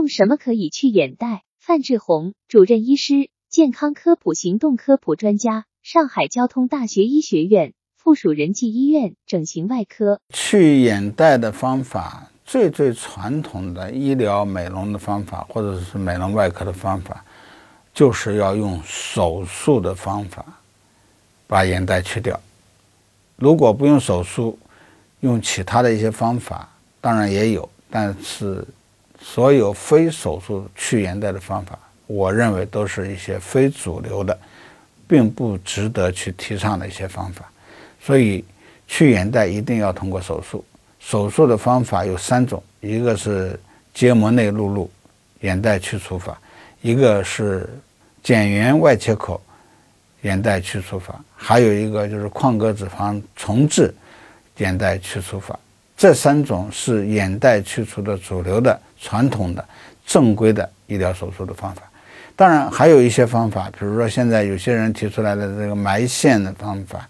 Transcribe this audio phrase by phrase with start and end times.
[0.00, 1.42] 用什么可以去眼袋？
[1.58, 10.18] 范志红，主任医师，健康科普行动科普专家，上海交通大学医学院附属仁济医院整形外科。
[10.32, 17.22] 去眼袋的方法，最最传统的医疗美容的方法，或者是美容外科的方法，
[17.92, 20.42] 就是要用手术的方法
[21.46, 22.40] 把眼袋去掉。
[23.36, 24.58] 如果不用手术，
[25.20, 26.70] 用其他的一些方法，
[27.02, 28.66] 当然也有，但是。
[29.22, 34.36] 所有非手术去眼袋的方法，我认为都是一些非主流的，
[35.06, 37.50] 并不值得去提倡的一些方法。
[38.02, 38.44] 所以，
[38.88, 40.64] 去眼袋一定要通过手术。
[40.98, 43.58] 手术的方法有三种：一个是
[43.92, 44.90] 结膜内录入
[45.40, 46.40] 眼袋去除法，
[46.80, 47.68] 一个是
[48.24, 49.40] 睑缘外切口
[50.22, 53.94] 眼袋去除法，还有一个就是眶隔脂肪重置
[54.58, 55.58] 眼袋去除法。
[56.00, 59.62] 这三种是眼袋去除的主流的、传统的、
[60.06, 61.82] 正规的医疗手术的方法。
[62.34, 67.06] 当然，还有一些方法，比如说现在有些人提出来的这个埋线的方法，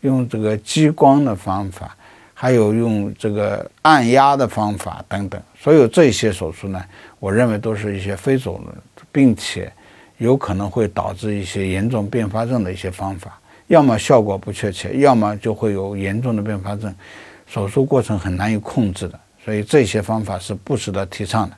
[0.00, 1.96] 用这个激光的方法，
[2.34, 5.40] 还有用这个按压的方法等等。
[5.56, 6.84] 所有这些手术呢，
[7.20, 8.74] 我认为都是一些非主流，
[9.12, 9.72] 并且
[10.18, 13.38] 有可能会导致一些严重并发症的一些方法。
[13.68, 16.92] 要么效果不确切，要么就会有严重的并发症。
[17.52, 21.56] 手术过程很难以控制的，所以这些方法是不值得提倡的。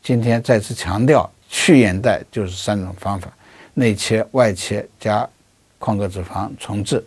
[0.00, 3.36] 今天再次强调，去眼袋就是三种方法：
[3.74, 5.28] 内切、外切加
[5.80, 7.04] 眶隔脂肪重置。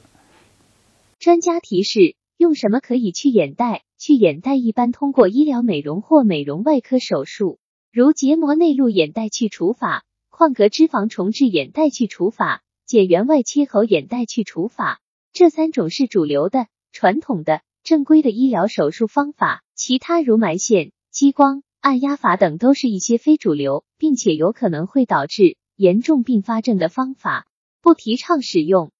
[1.20, 3.84] 专家提示：用什么可以去眼袋？
[3.98, 7.60] 去眼袋一般通过医疗美容或美容外科手术，
[7.94, 15.00] 如结膜内录眼袋去除法、眶隔脂肪重置眼袋去除法、睑缘外切口眼袋去除法，
[15.32, 17.62] 这三种是主流的、传统的。
[17.88, 27.48] 正规的医疗手术方法，其他如埋线、激光、按压法等都是一些非主流，并且有可能会导致严重并发症的方法，
[27.82, 28.92] 不提倡使用。